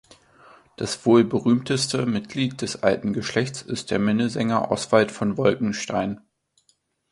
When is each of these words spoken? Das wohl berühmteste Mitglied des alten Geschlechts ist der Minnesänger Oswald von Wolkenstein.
Das 0.77 1.05
wohl 1.05 1.23
berühmteste 1.23 2.07
Mitglied 2.07 2.63
des 2.63 2.81
alten 2.81 3.13
Geschlechts 3.13 3.61
ist 3.61 3.91
der 3.91 3.99
Minnesänger 3.99 4.71
Oswald 4.71 5.11
von 5.11 5.37
Wolkenstein. 5.37 6.21